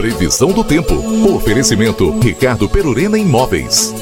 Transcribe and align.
Previsão 0.00 0.50
do 0.50 0.64
tempo. 0.64 0.94
Oferecimento 1.36 2.18
Ricardo 2.20 2.66
Perurena 2.66 3.18
Imóveis. 3.18 3.94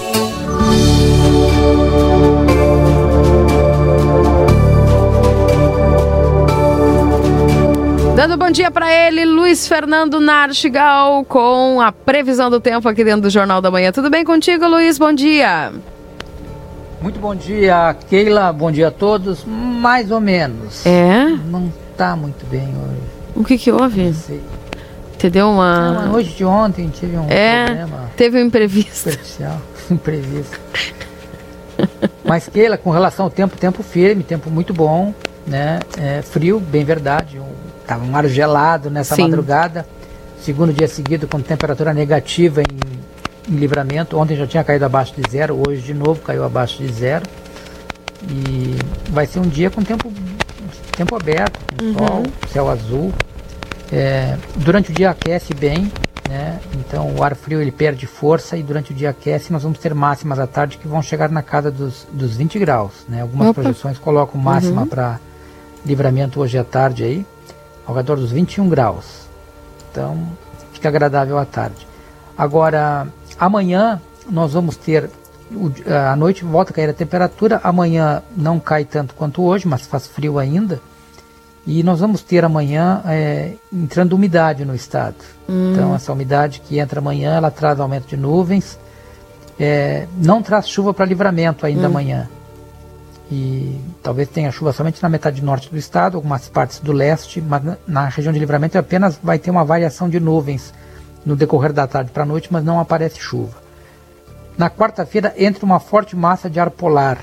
Dando 8.15 8.37
bom 8.37 8.49
dia 8.49 8.71
para 8.71 8.95
ele, 8.95 9.25
Luiz 9.25 9.67
Fernando 9.67 10.21
Narchigal, 10.21 11.25
com 11.25 11.81
a 11.81 11.91
previsão 11.91 12.49
do 12.49 12.61
tempo 12.61 12.89
aqui 12.89 13.03
dentro 13.03 13.23
do 13.23 13.31
Jornal 13.31 13.61
da 13.61 13.69
Manhã. 13.69 13.91
Tudo 13.91 14.09
bem 14.09 14.25
contigo, 14.25 14.69
Luiz? 14.69 14.99
Bom 14.99 15.13
dia. 15.13 15.73
Muito 17.03 17.19
bom 17.19 17.35
dia, 17.35 17.97
Keila. 18.09 18.53
Bom 18.53 18.71
dia 18.71 18.87
a 18.87 18.93
todos. 18.93 19.45
Mais 19.45 20.13
ou 20.13 20.21
menos. 20.21 20.87
É? 20.87 21.25
Não 21.51 21.73
tá 21.97 22.15
muito 22.15 22.47
bem 22.47 22.69
hoje. 22.69 23.03
O 23.35 23.43
que 23.43 23.59
que 23.59 23.73
houve? 23.73 24.13
Você 24.13 24.41
deu 25.31 25.49
uma... 25.49 25.93
Não, 25.93 26.01
a 26.01 26.07
noite 26.07 26.31
de 26.31 26.45
ontem 26.45 26.89
tive 26.89 27.17
um 27.17 27.27
é, 27.29 27.65
problema. 27.67 28.11
Teve 28.17 28.39
um 28.39 28.47
imprevisto. 28.47 29.11
Superficial. 29.11 29.61
imprevisto. 29.91 30.61
Mas, 32.25 32.49
Keila, 32.49 32.77
com 32.77 32.91
relação 32.91 33.27
ao 33.27 33.31
tempo, 33.31 33.57
tempo 33.57 33.83
firme, 33.83 34.23
tempo 34.23 34.51
muito 34.51 34.73
bom, 34.75 35.15
né? 35.47 35.81
É, 35.99 36.23
frio, 36.23 36.61
bem 36.61 36.85
verdade. 36.85 37.39
Um 37.39 37.69
Estava 37.89 38.05
um 38.05 38.15
ar 38.15 38.29
gelado 38.29 38.91
nessa 38.91 39.15
Sim. 39.15 39.23
madrugada. 39.23 39.87
Segundo 40.43 40.75
dia 40.75 40.87
seguido 40.87 41.27
com 41.27 41.41
temperatura 41.41 41.95
negativa 41.95 42.61
em, 42.61 43.51
em, 43.51 43.57
livramento. 43.57 44.19
Ontem 44.19 44.37
já 44.37 44.47
tinha 44.47 44.63
caído 44.63 44.85
abaixo 44.85 45.15
de 45.17 45.31
zero, 45.31 45.59
hoje 45.67 45.81
de 45.81 45.95
novo 45.95 46.21
caiu 46.21 46.45
abaixo 46.45 46.83
de 46.83 46.93
zero. 46.93 47.25
E 48.31 48.77
vai 49.11 49.27
ser 49.27 49.39
um 49.39 49.49
dia 49.49 49.71
com 49.71 49.83
tempo, 49.83 50.13
tempo 50.95 51.17
aberto, 51.17 51.59
com 51.79 51.87
uhum. 51.87 51.95
sol, 51.95 52.23
céu 52.53 52.69
azul. 52.69 53.11
É, 53.91 54.37
durante 54.57 54.91
o 54.91 54.95
dia 54.95 55.11
aquece 55.11 55.55
bem, 55.55 55.91
né? 56.29 56.61
Então 56.75 57.15
o 57.17 57.23
ar 57.23 57.35
frio 57.35 57.61
ele 57.61 57.73
perde 57.73 58.07
força 58.07 58.57
e 58.57 58.63
durante 58.63 58.93
o 58.93 58.95
dia 58.95 59.11
aquece. 59.11 59.53
Nós 59.53 59.63
vamos 59.63 59.79
ter 59.79 59.95
máximas 59.95 60.39
à 60.39 60.47
tarde 60.47 60.79
que 60.79 60.87
vão 60.87 61.03
chegar 61.03 61.31
na 61.31 61.43
casa 61.43 61.71
dos, 61.71 62.07
dos 62.13 62.37
20 62.37 62.59
graus, 62.59 62.93
né? 63.09 63.23
Algumas 63.23 63.49
Opa. 63.49 63.63
projeções 63.63 63.99
colocam 63.99 64.41
máxima 64.41 64.83
uhum. 64.83 64.89
para 64.89 65.19
livramento 65.85 66.41
hoje 66.41 66.59
à 66.59 66.65
tarde 66.65 67.05
aí 67.05 67.27
ao 67.87 67.95
redor 67.95 68.17
dos 68.17 68.31
21 68.31 68.69
graus. 68.69 69.27
Então, 69.91 70.29
fica 70.73 70.89
agradável 70.89 71.39
à 71.39 71.47
tarde. 71.47 71.87
Agora, 72.37 73.09
amanhã 73.41 74.01
nós 74.31 74.53
vamos 74.53 74.77
ter 74.77 75.11
à 76.11 76.15
noite 76.15 76.45
volta 76.45 76.73
a 76.73 76.75
cair 76.75 76.91
a 76.91 76.93
temperatura, 76.93 77.59
amanhã 77.65 78.23
não 78.37 78.61
cai 78.61 78.85
tanto 78.85 79.15
quanto 79.15 79.43
hoje, 79.43 79.67
mas 79.67 79.87
faz 79.87 80.07
frio 80.07 80.39
ainda. 80.39 80.79
E 81.69 81.83
nós 81.83 82.01
vamos 82.01 82.23
ter 82.23 82.45
amanhã 82.45 83.03
é, 83.05 83.53
entrando 83.73 84.15
umidade 84.15 84.65
no 84.65 84.75
estado. 84.75 85.17
Hum. 85.49 85.73
Então 85.73 85.95
essa 85.95 86.13
umidade 86.13 86.61
que 86.61 86.79
entra 86.79 86.99
amanhã, 86.99 87.37
ela 87.37 87.51
traz 87.51 87.79
aumento 87.79 88.09
de 88.09 88.17
nuvens. 88.17 88.79
É, 89.61 90.09
não 90.17 90.43
traz 90.43 90.69
chuva 90.69 90.93
para 90.93 91.05
livramento 91.05 91.65
ainda 91.65 91.83
hum. 91.83 91.87
amanhã 91.87 92.29
e 93.31 93.79
talvez 94.03 94.29
tenha 94.29 94.51
chuva 94.51 94.73
somente 94.73 95.03
na 95.03 95.09
metade 95.09 95.43
norte 95.43 95.71
do 95.71 95.77
estado, 95.77 96.17
algumas 96.17 96.49
partes 96.49 96.81
do 96.81 96.93
leste, 96.93 97.41
mas 97.41 97.63
na 97.87 98.09
região 98.09 98.33
de 98.33 98.39
livramento 98.39 98.79
apenas 98.79 99.19
vai 99.23 99.39
ter 99.39 99.51
uma 99.51 99.65
variação 99.65 100.09
de 100.09 100.19
nuvens 100.19 100.73
no 101.27 101.37
decorrer 101.37 101.73
da 101.73 101.87
tarde 101.87 102.11
para 102.11 102.23
a 102.23 102.27
noite, 102.27 102.49
mas 102.51 102.65
não 102.65 102.81
aparece 102.81 103.21
chuva. 103.21 103.57
Na 104.57 104.71
quarta-feira 104.71 105.35
entra 105.37 105.65
uma 105.65 105.79
forte 105.79 106.17
massa 106.17 106.49
de 106.49 106.59
ar 106.59 106.71
polar, 106.71 107.19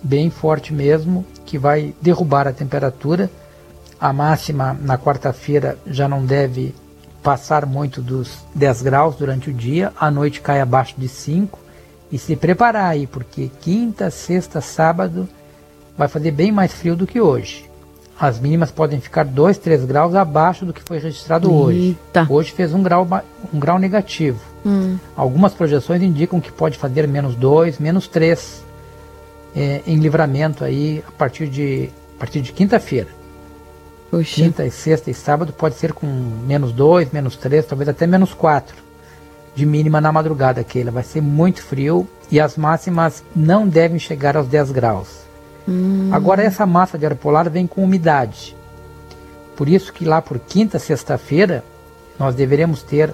bem 0.00 0.30
forte 0.30 0.72
mesmo, 0.72 1.26
que 1.44 1.58
vai 1.58 1.92
derrubar 2.00 2.46
a 2.46 2.52
temperatura. 2.52 3.28
A 3.98 4.12
máxima 4.12 4.76
na 4.80 4.98
quarta-feira 4.98 5.78
já 5.86 6.08
não 6.08 6.24
deve 6.24 6.74
passar 7.22 7.66
muito 7.66 8.00
dos 8.00 8.38
10 8.54 8.82
graus 8.82 9.16
durante 9.16 9.50
o 9.50 9.52
dia, 9.52 9.92
à 9.98 10.10
noite 10.10 10.40
cai 10.40 10.60
abaixo 10.60 10.94
de 10.96 11.08
5 11.08 11.58
e 12.12 12.18
se 12.18 12.36
preparar 12.36 12.90
aí, 12.90 13.06
porque 13.06 13.50
quinta, 13.60 14.10
sexta, 14.10 14.60
sábado 14.60 15.28
vai 15.98 16.08
fazer 16.08 16.30
bem 16.30 16.52
mais 16.52 16.72
frio 16.72 16.94
do 16.94 17.06
que 17.06 17.20
hoje. 17.20 17.68
As 18.18 18.38
mínimas 18.38 18.70
podem 18.70 19.00
ficar 19.00 19.24
2, 19.24 19.58
3 19.58 19.84
graus 19.84 20.14
abaixo 20.14 20.64
do 20.64 20.72
que 20.72 20.80
foi 20.82 20.98
registrado 20.98 21.48
Eita. 21.48 22.22
hoje. 22.22 22.32
Hoje 22.32 22.52
fez 22.52 22.72
um 22.72 22.82
grau, 22.82 23.06
um 23.52 23.58
grau 23.58 23.78
negativo. 23.78 24.40
Hum. 24.64 24.96
Algumas 25.14 25.52
projeções 25.52 26.02
indicam 26.02 26.40
que 26.40 26.50
pode 26.50 26.78
fazer 26.78 27.06
menos 27.06 27.34
2, 27.34 27.78
menos 27.78 28.08
3 28.08 28.64
é, 29.54 29.82
em 29.86 29.98
livramento 29.98 30.64
aí 30.64 31.02
a 31.06 31.12
partir 31.12 31.48
de, 31.48 31.90
a 32.16 32.20
partir 32.20 32.40
de 32.40 32.52
quinta-feira. 32.52 33.08
Quinta, 34.44 34.64
e 34.64 34.70
sexta 34.70 35.10
e 35.10 35.14
sábado 35.14 35.52
pode 35.52 35.74
ser 35.74 35.92
com 35.92 36.06
menos 36.06 36.72
2, 36.72 37.10
menos 37.12 37.36
3, 37.36 37.66
talvez 37.66 37.88
até 37.88 38.06
menos 38.06 38.32
4 38.32 38.86
de 39.54 39.64
mínima 39.64 40.00
na 40.00 40.12
madrugada, 40.12 40.62
Keila. 40.62 40.90
Vai 40.90 41.02
ser 41.02 41.22
muito 41.22 41.62
frio 41.62 42.06
e 42.30 42.38
as 42.38 42.56
máximas 42.56 43.24
não 43.34 43.66
devem 43.66 43.98
chegar 43.98 44.36
aos 44.36 44.46
10 44.46 44.70
graus. 44.70 45.08
Hum. 45.66 46.10
Agora, 46.12 46.42
essa 46.42 46.66
massa 46.66 46.98
de 46.98 47.06
ar 47.06 47.14
polar 47.14 47.48
vem 47.48 47.66
com 47.66 47.82
umidade. 47.82 48.54
Por 49.56 49.68
isso 49.68 49.92
que 49.92 50.04
lá 50.04 50.20
por 50.20 50.38
quinta, 50.38 50.78
sexta-feira, 50.78 51.64
nós 52.18 52.34
deveremos 52.34 52.82
ter 52.82 53.12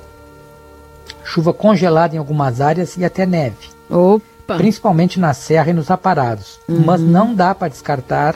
chuva 1.25 1.55
congelada 1.55 2.17
em 2.17 2.19
algumas 2.19 2.61
áreas 2.61 2.97
e 2.97 3.05
até 3.05 3.25
neve. 3.25 3.69
Opa. 3.89 4.57
Principalmente 4.57 5.21
na 5.21 5.33
serra 5.33 5.71
e 5.71 5.73
nos 5.73 5.91
aparados. 5.91 6.59
Uhum. 6.69 6.83
Mas 6.85 7.01
não 7.01 7.33
dá 7.33 7.55
para 7.55 7.69
descartar 7.69 8.35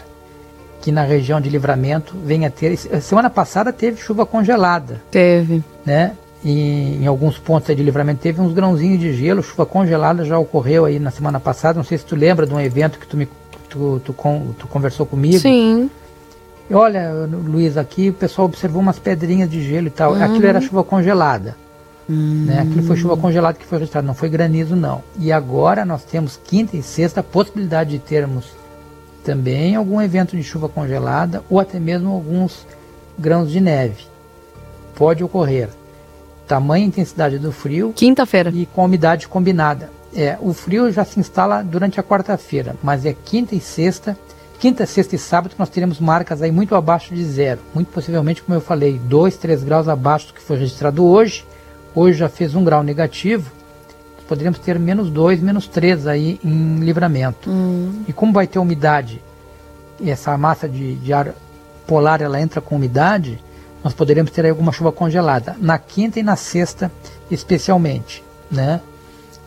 que 0.81 0.93
na 0.93 1.03
região 1.03 1.41
de 1.41 1.49
livramento 1.49 2.17
venha 2.25 2.49
a 2.49 2.51
ter. 2.51 2.77
Semana 2.77 3.31
passada 3.31 3.73
teve 3.73 4.01
chuva 4.01 4.25
congelada. 4.25 5.03
Teve. 5.11 5.63
Né? 5.85 6.13
E 6.45 6.99
em 7.03 7.07
alguns 7.07 7.39
pontos 7.39 7.75
de 7.75 7.83
livramento 7.83 8.21
teve 8.21 8.41
uns 8.41 8.53
grãozinhos 8.53 9.01
de 9.01 9.13
gelo, 9.15 9.43
chuva 9.43 9.67
congelada 9.67 10.25
já 10.25 10.39
ocorreu 10.39 10.85
aí 10.85 10.99
na 10.99 11.11
semana 11.11 11.41
passada. 11.41 11.77
Não 11.77 11.85
sei 11.85 11.99
se 11.99 12.05
tu 12.05 12.15
lembra 12.15 12.47
de 12.47 12.55
um 12.55 12.61
evento 12.61 12.99
que 12.99 13.07
tu 13.07 13.17
me 13.17 13.27
tu, 13.69 14.01
tu, 14.05 14.13
tu, 14.13 14.55
tu 14.59 14.69
conversou 14.69 15.07
comigo. 15.07 15.39
Sim. 15.39 15.91
E 16.69 16.75
olha, 16.75 17.11
Luiz, 17.27 17.77
aqui 17.77 18.11
o 18.11 18.15
pessoal 18.15 18.47
observou 18.47 18.81
umas 18.81 18.99
pedrinhas 18.99 19.49
de 19.51 19.63
gelo 19.63 19.87
e 19.87 19.91
tal. 19.91 20.13
Uhum. 20.13 20.23
Aquilo 20.23 20.47
era 20.47 20.61
chuva 20.61 20.83
congelada. 20.85 21.57
Uhum. 22.09 22.45
Né? 22.47 22.61
Aquilo 22.61 22.83
foi 22.85 22.97
chuva 22.97 23.17
congelada 23.17 23.59
que 23.59 23.67
foi 23.67 23.79
registrado, 23.79 24.07
não 24.07 24.15
foi 24.15 24.29
granizo 24.29 24.77
não. 24.77 25.03
E 25.19 25.33
agora 25.33 25.85
nós 25.85 26.05
temos 26.05 26.39
quinta 26.43 26.77
e 26.77 26.83
sexta 26.83 27.21
a 27.21 27.25
possibilidade 27.25 27.91
de 27.91 27.99
termos 27.99 28.47
também 29.27 29.75
algum 29.75 30.01
evento 30.01 30.37
de 30.37 30.43
chuva 30.45 30.69
congelada 30.69 31.43
ou 31.51 31.59
até 31.59 31.81
mesmo 31.81 32.13
alguns 32.13 32.65
grãos 33.19 33.51
de 33.51 33.61
neve. 33.61 34.05
Pode 34.95 35.25
ocorrer 35.25 35.69
tamanho 36.47 36.85
e 36.85 36.87
intensidade 36.87 37.37
do 37.37 37.51
frio. 37.51 37.93
Quinta-feira. 37.93 38.51
E 38.55 38.67
com 38.67 38.85
umidade 38.85 39.27
combinada. 39.27 39.91
É, 40.15 40.39
o 40.41 40.55
frio 40.55 40.93
já 40.93 41.05
se 41.05 41.19
instala 41.19 41.61
durante 41.61 41.99
a 41.99 42.05
quarta-feira, 42.05 42.77
mas 42.85 43.05
é 43.05 43.13
quinta 43.13 43.57
e 43.57 43.61
sexta. 43.61 44.17
Quinta, 44.61 44.87
sexta 44.87 45.17
e 45.17 45.19
sábado 45.19 45.57
nós 45.59 45.69
teremos 45.69 45.99
marcas 45.99 46.41
aí 46.41 46.53
muito 46.53 46.77
abaixo 46.77 47.13
de 47.13 47.25
zero. 47.25 47.61
Muito 47.75 47.89
possivelmente, 47.89 48.45
como 48.45 48.57
eu 48.57 48.61
falei, 48.61 48.97
2, 48.97 49.37
3 49.37 49.65
graus 49.65 49.89
abaixo 49.89 50.29
do 50.29 50.35
que 50.35 50.41
foi 50.41 50.57
registrado 50.57 51.05
hoje. 51.05 51.45
Hoje 51.97 52.17
já 52.17 52.29
fez 52.29 52.55
um 52.55 52.63
grau 52.63 52.85
negativo. 52.85 53.51
Poderíamos 54.29 54.59
ter 54.59 54.79
menos 54.79 55.11
2, 55.11 55.41
menos 55.41 55.69
3 55.69 56.07
aí 56.07 56.41
em 56.43 56.81
livramento. 56.81 57.51
Hum. 57.51 58.03
E 58.09 58.13
como 58.13 58.33
vai 58.33 58.47
ter 58.47 58.59
umidade, 58.59 59.23
essa 60.05 60.37
massa 60.37 60.69
de, 60.69 60.97
de 60.97 61.13
ar 61.13 61.33
polar 61.87 62.21
ela 62.21 62.41
entra 62.41 62.61
com 62.61 62.77
umidade, 62.77 63.39
nós 63.83 63.95
poderemos 63.95 64.33
ter 64.33 64.45
alguma 64.49 64.73
chuva 64.73 64.91
congelada 64.91 65.55
na 65.61 65.79
quinta 65.79 66.19
e 66.19 66.23
na 66.23 66.35
sexta, 66.35 66.91
especialmente, 67.31 68.25
né? 68.51 68.81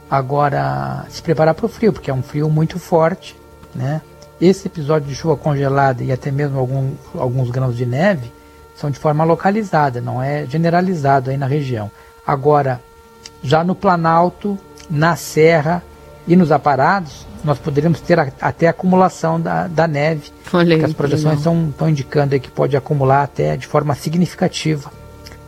Agora, 0.09 1.05
se 1.09 1.21
preparar 1.21 1.53
para 1.53 1.65
o 1.65 1.69
frio, 1.69 1.91
porque 1.91 2.09
é 2.09 2.13
um 2.13 2.23
frio 2.23 2.49
muito 2.49 2.79
forte, 2.79 3.35
né? 3.75 4.01
Esse 4.39 4.67
episódio 4.67 5.09
de 5.09 5.15
chuva 5.15 5.35
congelada 5.35 6.01
e 6.01 6.11
até 6.11 6.31
mesmo 6.31 6.57
algum, 6.57 6.93
alguns 7.13 7.51
grãos 7.51 7.75
de 7.75 7.85
neve 7.85 8.31
são 8.75 8.89
de 8.89 8.97
forma 8.97 9.25
localizada, 9.25 9.99
não 9.99 10.23
é 10.23 10.45
generalizado 10.45 11.29
aí 11.29 11.37
na 11.37 11.45
região. 11.45 11.91
Agora, 12.25 12.81
já 13.43 13.63
no 13.63 13.75
Planalto, 13.75 14.57
na 14.89 15.15
Serra 15.15 15.83
e 16.27 16.35
nos 16.35 16.51
aparados, 16.51 17.25
nós 17.43 17.57
poderíamos 17.57 18.01
ter 18.01 18.19
a, 18.19 18.27
até 18.41 18.67
acumulação 18.67 19.39
da, 19.39 19.67
da 19.67 19.87
neve, 19.87 20.31
Olha 20.53 20.77
que 20.77 20.85
as 20.85 20.93
projeções 20.93 21.39
estão 21.39 21.89
indicando 21.89 22.39
que 22.39 22.51
pode 22.51 22.75
acumular 22.75 23.23
até 23.23 23.55
de 23.55 23.65
forma 23.65 23.95
significativa 23.95 24.91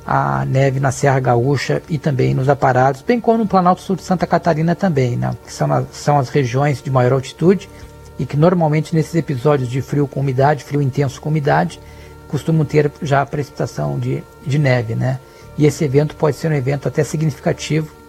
a 0.05 0.43
neve 0.45 0.79
na 0.79 0.91
Serra 0.91 1.19
Gaúcha 1.19 1.81
e 1.87 1.97
também 1.97 2.33
nos 2.33 2.49
aparados, 2.49 3.01
bem 3.01 3.19
como 3.19 3.39
no 3.39 3.47
Planalto 3.47 3.81
Sul 3.81 3.95
de 3.95 4.03
Santa 4.03 4.25
Catarina 4.25 4.75
também, 4.75 5.15
né, 5.15 5.35
que 5.45 5.53
são, 5.53 5.71
as, 5.71 5.85
são 5.91 6.17
as 6.17 6.29
regiões 6.29 6.81
de 6.81 6.89
maior 6.89 7.13
altitude 7.13 7.69
e 8.17 8.25
que 8.25 8.35
normalmente 8.35 8.95
nesses 8.95 9.15
episódios 9.15 9.69
de 9.69 9.81
frio 9.81 10.07
com 10.07 10.19
umidade, 10.19 10.63
frio 10.63 10.81
intenso 10.81 11.21
com 11.21 11.29
umidade, 11.29 11.79
costumam 12.27 12.65
ter 12.65 12.91
já 13.01 13.21
a 13.21 13.25
precipitação 13.25 13.99
de, 13.99 14.23
de 14.45 14.57
neve, 14.57 14.95
né? 14.95 15.19
E 15.57 15.65
esse 15.65 15.83
evento 15.83 16.15
pode 16.15 16.37
ser 16.37 16.49
um 16.49 16.55
evento 16.55 16.87
até 16.87 17.03
significativo 17.03 18.00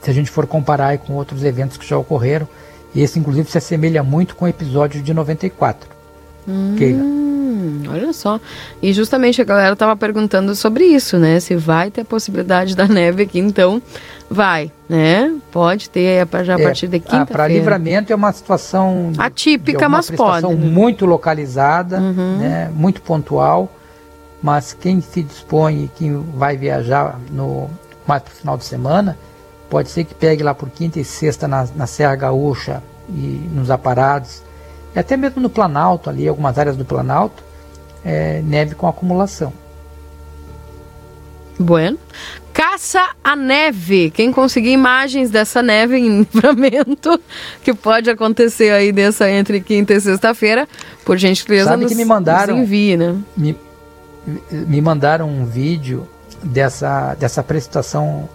se 0.00 0.10
a 0.10 0.14
gente 0.14 0.30
for 0.30 0.46
comparar 0.46 0.96
com 0.98 1.14
outros 1.14 1.44
eventos 1.44 1.76
que 1.76 1.86
já 1.86 1.96
ocorreram 1.96 2.48
esse, 2.94 3.18
inclusive, 3.18 3.50
se 3.50 3.58
assemelha 3.58 4.02
muito 4.02 4.34
com 4.34 4.44
o 4.44 4.48
episódio 4.48 5.02
de 5.02 5.14
94. 5.14 5.88
Hum. 6.48 6.74
Keila. 6.76 7.20
Olha 7.92 8.12
só. 8.12 8.40
E 8.82 8.92
justamente 8.92 9.40
a 9.40 9.44
galera 9.44 9.76
tava 9.76 9.96
perguntando 9.96 10.54
sobre 10.54 10.84
isso, 10.84 11.18
né? 11.18 11.38
Se 11.40 11.54
vai 11.56 11.90
ter 11.90 12.02
a 12.02 12.04
possibilidade 12.04 12.74
da 12.74 12.88
neve 12.88 13.24
aqui, 13.24 13.38
então 13.38 13.80
vai, 14.28 14.72
né? 14.88 15.34
Pode 15.52 15.90
ter 15.90 16.26
já 16.44 16.56
a 16.56 16.60
é, 16.60 16.62
partir 16.62 16.88
de 16.88 16.96
ah, 16.96 17.00
quinta-feira. 17.00 17.26
Para 17.26 17.48
livramento 17.48 18.12
é 18.12 18.16
uma 18.16 18.32
situação 18.32 19.12
atípica, 19.18 19.86
uma 19.86 19.98
mas 19.98 20.10
pode. 20.10 20.46
Né? 20.46 20.54
muito 20.54 21.04
localizada, 21.06 21.98
uhum. 21.98 22.38
né? 22.38 22.70
Muito 22.74 23.02
pontual, 23.02 23.70
mas 24.42 24.72
quem 24.72 25.00
se 25.00 25.22
dispõe 25.22 25.84
e 25.84 25.90
quem 25.96 26.16
vai 26.34 26.56
viajar 26.56 27.18
no 27.30 27.68
mais 28.06 28.22
para 28.22 28.32
o 28.32 28.36
final 28.36 28.56
de 28.56 28.64
semana, 28.64 29.16
pode 29.70 29.88
ser 29.88 30.04
que 30.04 30.14
pegue 30.14 30.42
lá 30.42 30.52
por 30.52 30.68
quinta 30.68 30.98
e 30.98 31.04
sexta 31.04 31.46
na, 31.46 31.66
na 31.74 31.86
Serra 31.86 32.16
Gaúcha 32.16 32.82
e 33.08 33.48
nos 33.54 33.70
aparados, 33.70 34.42
e 34.94 34.98
até 34.98 35.16
mesmo 35.16 35.40
no 35.40 35.48
Planalto, 35.48 36.10
ali, 36.10 36.26
algumas 36.26 36.58
áreas 36.58 36.76
do 36.76 36.84
Planalto, 36.84 37.42
é, 38.04 38.42
neve 38.42 38.74
com 38.74 38.88
acumulação. 38.88 39.52
Bueno. 41.58 41.98
Caça 42.52 43.10
a 43.22 43.36
neve. 43.36 44.10
Quem 44.10 44.32
conseguir 44.32 44.72
imagens 44.72 45.30
dessa 45.30 45.62
neve 45.62 45.98
em 45.98 46.26
livramento, 46.34 47.20
que 47.62 47.72
pode 47.72 48.10
acontecer 48.10 48.72
aí 48.72 48.90
dessa 48.90 49.30
entre 49.30 49.60
quinta 49.60 49.94
e 49.94 50.00
sexta-feira, 50.00 50.68
por 51.04 51.16
gentileza, 51.16 51.70
Sabe 51.70 51.84
nos, 51.84 51.92
que 51.92 51.96
me 51.96 52.04
mandaram, 52.04 52.58
envie, 52.58 52.96
né? 52.96 53.16
Me, 53.36 53.56
me 54.50 54.80
mandaram 54.80 55.28
um 55.28 55.44
vídeo 55.46 56.08
dessa, 56.42 57.14
dessa 57.14 57.42
precipitação 57.42 58.28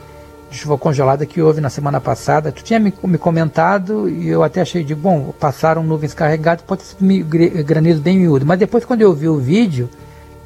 chuva 0.56 0.78
congelada 0.78 1.26
que 1.26 1.42
houve 1.42 1.62
na 1.62 1.70
semana 1.70 2.00
passada. 2.00 2.52
Tu 2.52 2.64
tinha 2.64 2.80
me, 2.80 2.94
me 3.04 3.18
comentado 3.18 4.10
e 4.10 4.28
eu 4.28 4.44
até 4.44 4.62
achei 4.62 4.84
de 4.84 4.96
bom, 4.96 5.34
passaram 5.40 5.84
nuvens 5.84 6.14
carregadas, 6.14 6.64
pode 6.66 6.84
ser 6.84 6.96
granizo 7.64 8.02
bem 8.02 8.18
miúdo. 8.18 8.46
Mas 8.46 8.60
depois, 8.60 8.86
quando 8.86 9.02
eu 9.02 9.14
vi 9.14 9.28
o 9.28 9.38
vídeo, 9.38 9.90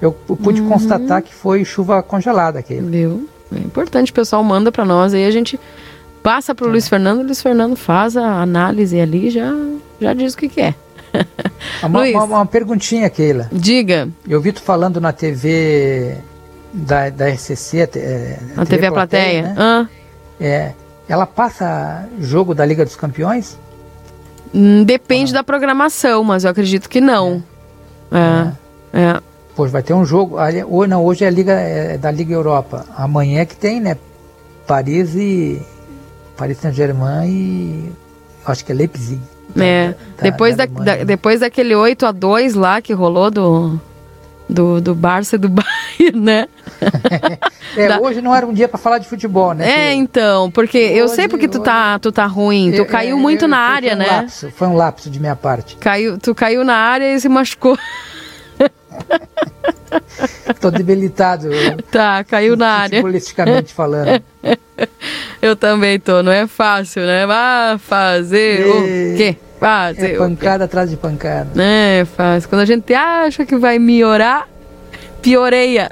eu 0.01 0.11
pude 0.11 0.61
uhum. 0.61 0.69
constatar 0.69 1.21
que 1.21 1.33
foi 1.33 1.63
chuva 1.65 2.01
congelada 2.01 2.59
aquele. 2.59 2.89
Viu? 2.89 3.29
É 3.55 3.59
importante, 3.59 4.11
o 4.11 4.13
pessoal 4.13 4.43
manda 4.43 4.71
para 4.71 4.85
nós 4.85 5.13
aí 5.13 5.25
a 5.25 5.31
gente 5.31 5.59
passa 6.21 6.53
para 6.53 6.65
o 6.65 6.69
é. 6.69 6.71
Luiz 6.71 6.87
Fernando, 6.87 7.19
o 7.21 7.23
Luiz 7.23 7.41
Fernando 7.41 7.75
faz 7.75 8.15
a 8.15 8.41
análise 8.41 8.99
ali 8.99 9.29
já 9.29 9.51
já 9.99 10.13
diz 10.13 10.33
o 10.33 10.37
que, 10.37 10.47
que 10.49 10.61
é. 10.61 10.75
Uma, 11.81 12.03
uma, 12.03 12.23
uma, 12.23 12.45
perguntinha, 12.45 13.09
Keila. 13.09 13.49
Diga. 13.51 14.07
Eu 14.27 14.39
vi 14.39 14.51
tu 14.51 14.61
falando 14.61 15.01
na 15.01 15.11
TV 15.11 16.15
da, 16.71 17.09
da 17.09 17.27
RCC, 17.29 17.89
é, 17.95 18.39
a 18.55 18.65
TV, 18.65 18.75
TV 18.75 18.87
a 18.87 18.91
Plateia, 18.91 18.91
plateia 18.91 19.41
né? 19.41 19.55
ah. 19.57 19.87
É, 20.39 20.73
ela 21.07 21.25
passa 21.25 22.07
jogo 22.19 22.53
da 22.53 22.65
Liga 22.65 22.85
dos 22.85 22.95
Campeões? 22.95 23.57
Hum, 24.53 24.83
depende 24.83 25.33
da 25.33 25.43
programação, 25.43 26.23
mas 26.23 26.43
eu 26.43 26.51
acredito 26.51 26.89
que 26.89 27.01
não. 27.01 27.43
É. 28.11 28.97
é. 28.97 29.01
é. 29.01 29.21
Pois 29.55 29.71
vai 29.71 29.83
ter 29.83 29.93
um 29.93 30.05
jogo. 30.05 30.37
Hoje, 30.67 30.89
não, 30.89 31.03
hoje 31.03 31.25
é, 31.25 31.27
a 31.27 31.31
Liga, 31.31 31.53
é 31.53 31.97
da 31.97 32.09
Liga 32.09 32.33
Europa. 32.33 32.85
Amanhã 32.95 33.41
é 33.41 33.45
que 33.45 33.55
tem, 33.55 33.79
né? 33.79 33.97
Paris 34.65 35.15
e. 35.15 35.61
Paris 36.37 36.57
Saint-Germain 36.59 37.27
e. 37.27 37.91
Acho 38.45 38.63
que 38.63 38.71
é 38.71 38.75
Leipzig. 38.75 39.21
É. 39.57 39.89
Da, 40.17 40.23
depois, 40.23 40.55
da, 40.55 40.65
da, 40.65 41.03
depois 41.03 41.41
daquele 41.41 41.75
8 41.75 42.05
a 42.05 42.11
2 42.11 42.53
lá 42.53 42.81
que 42.81 42.93
rolou 42.93 43.29
do 43.29 43.79
do, 44.49 44.81
do 44.81 44.95
Barça 44.95 45.35
e 45.35 45.39
do 45.39 45.47
Bayern, 45.49 46.19
né? 46.19 46.47
É, 47.77 47.87
da... 47.87 47.99
hoje 47.99 48.21
não 48.21 48.35
era 48.35 48.45
um 48.45 48.53
dia 48.53 48.67
para 48.67 48.77
falar 48.77 48.97
de 48.97 49.07
futebol, 49.07 49.53
né? 49.53 49.89
É, 49.89 49.93
então, 49.93 50.49
porque 50.51 50.77
hoje, 50.77 50.97
eu 50.97 51.07
sei 51.07 51.27
porque 51.27 51.47
tu 51.47 51.59
tá, 51.59 51.99
tu 51.99 52.11
tá 52.11 52.25
ruim, 52.25 52.71
tu 52.71 52.81
é, 52.81 52.85
caiu 52.85 53.17
é, 53.17 53.19
muito 53.19 53.47
na 53.47 53.57
área, 53.57 53.93
um 53.93 53.97
né? 53.97 54.07
Lapso, 54.07 54.51
foi 54.51 54.67
um 54.67 54.75
lapso 54.75 55.09
de 55.09 55.19
minha 55.19 55.35
parte. 55.35 55.75
Caiu, 55.77 56.17
tu 56.17 56.33
caiu 56.33 56.63
na 56.63 56.75
área 56.75 57.13
e 57.13 57.19
se 57.19 57.29
machucou. 57.29 57.77
Tô 60.59 60.69
debilitado. 60.69 61.49
Tá, 61.91 62.23
caiu 62.23 62.55
na 62.55 62.67
área. 62.67 63.01
Politicamente 63.01 63.73
falando. 63.73 64.21
Eu 65.41 65.55
também 65.55 65.99
tô, 65.99 66.21
não 66.21 66.31
é 66.31 66.47
fácil, 66.47 67.05
né? 67.05 67.25
Vá 67.25 67.77
fazer 67.79 68.65
e... 68.65 69.13
o 69.13 69.17
quê? 69.17 69.37
Fazer 69.59 70.13
é 70.13 70.17
pancada 70.17 70.65
atrás 70.65 70.89
de 70.89 70.97
pancada. 70.97 71.49
É, 71.61 72.05
fácil. 72.05 72.49
Quando 72.49 72.61
a 72.61 72.65
gente 72.65 72.93
acha 72.93 73.45
que 73.45 73.57
vai 73.57 73.77
melhorar, 73.79 74.47
pioreia. 75.21 75.91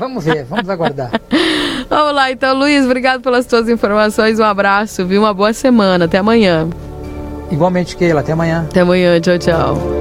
Vamos 0.00 0.24
ver, 0.24 0.44
vamos 0.44 0.68
aguardar. 0.68 1.10
Vamos 1.88 2.14
lá, 2.14 2.30
então, 2.30 2.54
Luiz, 2.58 2.84
obrigado 2.84 3.22
pelas 3.22 3.46
tuas 3.46 3.66
informações. 3.68 4.38
Um 4.38 4.44
abraço, 4.44 5.06
viu? 5.06 5.22
Uma 5.22 5.32
boa 5.32 5.54
semana. 5.54 6.04
Até 6.04 6.18
amanhã. 6.18 6.68
Igualmente, 7.50 7.96
Keila. 7.96 8.20
Até 8.20 8.32
amanhã. 8.32 8.66
Até 8.68 8.80
amanhã. 8.80 9.18
Tchau, 9.20 9.38
tchau. 9.38 9.88